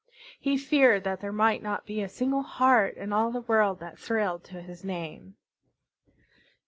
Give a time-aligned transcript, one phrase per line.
[0.39, 3.99] He feared that there might not be a single heart in all the world that
[3.99, 5.35] thrilled to his name.